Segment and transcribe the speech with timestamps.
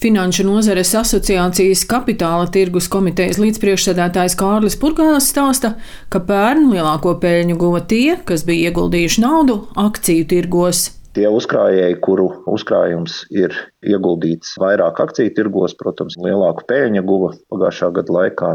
[0.00, 5.74] Finanšu nozares asociācijas kapitāla tirgus komitejas līdzpriekšsēdētājs Kārlis Purgāls stāsta,
[6.08, 10.80] ka pērn lielāko peļņu guva tie, kas bija ieguldījuši naudu akciju tirgos.
[11.12, 13.52] Tie uzkrājēji, kuru uzkrājums ir
[13.86, 18.54] ieguldīts vairāk akciju tirgos, protams, lielāku peļņu guva pagājušā gada laikā,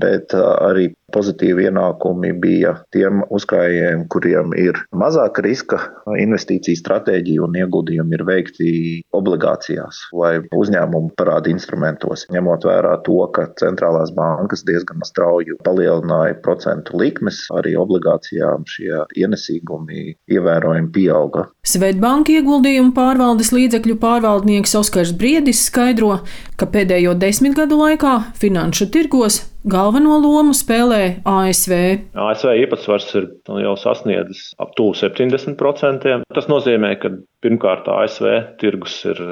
[0.00, 5.78] bet arī pozitīvi ienākumi bija tiem uzkrājējiem, kuriem ir mazāka riska
[6.20, 8.70] investīcija stratēģija un ieguldījumi ir veikti
[9.14, 16.98] obligācijās vai uzņēmumu parāda instrumentos, ņemot vērā to, ka centrālās bankas diezgan strauji palielināja procentu
[16.98, 21.46] likmes, arī obligācijām šie ienesīgumi ievērojami pieauga.
[21.68, 26.20] Svetbanka ieguldījumu pārvaldes līdzekļu pārvaldnieks Oskars Briedis skaidro,
[26.60, 31.72] ka pēdējo desmit gadu laikā finanšu tirgos Galveno lomu spēlē ASV.
[32.12, 33.30] ASV īpatsvars ir
[33.64, 36.20] jau sasniedzis ap 70%.
[36.36, 37.10] Tas nozīmē, ka
[37.42, 38.28] pirmkārt ASV
[38.60, 39.24] tirgus ir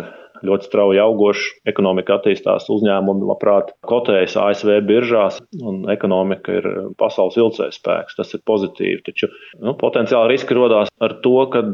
[0.47, 6.69] ļoti strauji augošs, ekonomika attīstās, uzņēmumi labprāt kotējas ASV biržās, un ekonomika ir
[7.01, 8.19] pasaules vilcējs spēks.
[8.19, 9.03] Tas ir pozitīvi.
[9.07, 11.65] Taču nu, potenciāli riski rodās ar to, ka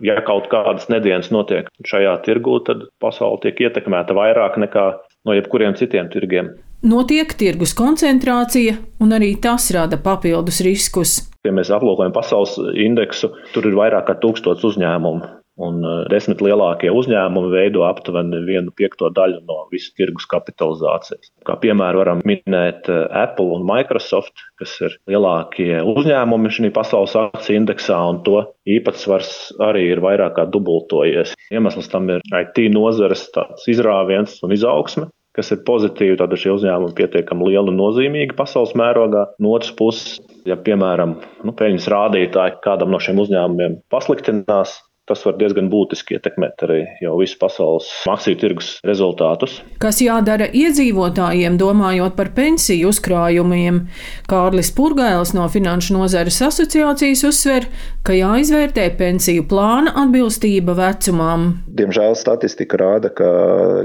[0.00, 4.86] ja kaut kādas nedēļas notiek šajā tirgū, tad pasaule tiek ietekmēta vairāk nekā
[5.26, 6.54] no jebkuriem citiem tirgiem.
[6.82, 11.20] Notiek tirgus koncentrācija, un arī tas rada papildus riskus.
[11.46, 15.41] Ja mēs aplūkojam pasaules indeksu, tur ir vairāk kā tūkstots uzņēmumu.
[15.62, 21.30] Un eh, desmit lielākie uzņēmumi veido aptuveni vienu piekto daļu no visas tirgus kapitalizācijas.
[21.46, 27.62] Kā piemēru varam minēt eh, Apple un Microsoft, kas ir lielākie uzņēmumi šajā pasaules akciju
[27.62, 29.32] indeksā, un to īpatsvars
[29.62, 31.36] arī ir vairāk kā dubultojies.
[31.54, 33.28] Iemesls tam ir IT nozares
[33.70, 39.24] izrāviens un izaugsme kas ir pozitīvi, tad šie uzņēmumi pietiekami lieli un nozīmīgi pasaules mērogā.
[39.40, 41.16] No otras puses, ja piemēram
[41.46, 44.76] nu, peļņas rādītāji kādam no šiem uzņēmumiem pasliktinās,
[45.10, 49.58] tas var diezgan būtiski ietekmēt arī jau visu pasaules akciju tirgus rezultātus.
[49.82, 53.82] Kas jādara iedzīvotājiem, domājot par pensiju uzkrājumiem?
[54.30, 57.66] Kārlis Purgails no Finanšu nozares asociācijas uzsver,
[58.06, 61.50] ka jāizvērtē pensiju plāna atbilstība vecumam.
[61.72, 63.28] Diemžēl statistika rāda, ka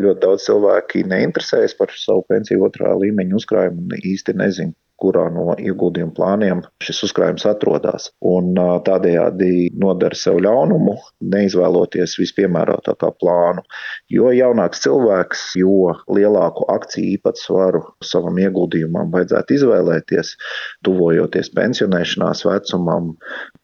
[0.04, 5.54] ļoti daudz cilvēki neinteresējas par savu pensiju otrā līmeņa uzkrājumu un īsti nezin, kurā no
[5.62, 8.10] ieguldījuma plāniem šis uzkrājums atrodas.
[8.26, 10.96] Un tādējādi nodara sev ļaunumu,
[11.34, 13.64] neizvēloties vispiemērotākā plānu.
[14.14, 20.34] Jo jaunāks cilvēks, jo lielāku akciju īpatsvaru savam ieguldījumam vajadzētu izvēlēties,
[20.88, 23.14] tuvojoties pensionēšanās vecumam,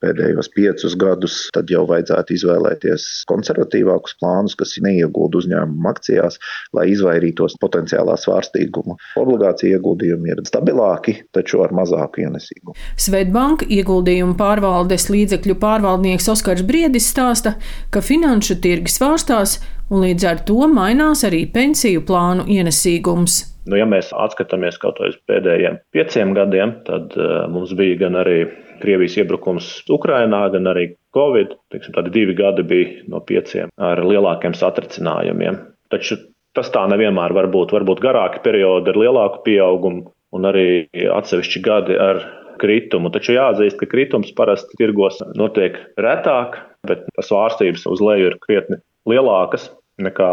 [0.03, 6.39] pēdējos piecus gadus, tad jau vajadzētu izvēlēties konservatīvākus plānus, kas neiegūda uzņēmumu akcijās,
[6.75, 8.97] lai izvairītos potenciālā svārstīguma.
[9.19, 12.75] Obligācija ieguldījumi ir stabilāki, taču ar mazāku ienesīgumu.
[12.99, 17.57] Svetbanka ieguldījumu pārvaldes līdzekļu pārvaldnieks Oskars Briedis stāsta,
[17.93, 19.59] ka finanšu tirgi svārstās
[19.93, 23.43] un līdz ar to mainās arī pensiju plānu ienesīgums.
[23.69, 28.43] Nu, ja mēs atskatāmies kaut uz pēdējiem pieciem gadiem, tad uh, mums bija gan arī
[28.81, 31.55] Krievijas iebrukums Ukrainā, gan arī Covid.
[31.73, 35.59] Teiksim, tādi divi gadi bija no pieciem ar lielākiem satricinājumiem.
[35.93, 36.17] Taču
[36.57, 37.73] tas tā nevienmēr var būt.
[37.75, 40.67] Varbūt garāki periodi ar lielāku pieaugumu, un arī
[41.13, 42.21] atsevišķi gadi ar
[42.61, 43.11] kritumu.
[43.13, 49.69] Taču jāatzīst, ka kritums parasti tirgos notiek retāk, bet svārstības uz leju ir krietni lielākas
[50.01, 50.31] nekā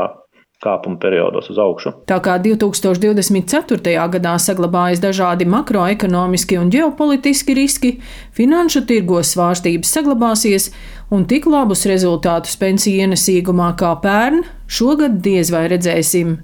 [0.60, 1.92] kāpuma periodos uz augšu.
[2.10, 3.94] Tā kā 2024.
[4.14, 7.92] gadā saglabājas dažādi makroekonomiski un ģeopolitiski riski,
[8.36, 10.70] finanšu tirgos svārstības saglabāsies,
[11.10, 16.36] un tik labus rezultātus pensiju ienesīgumā kā pērn šogad diez vai redzēsim.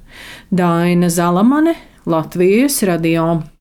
[0.51, 3.47] Daina Zalamane, Latvijas radio.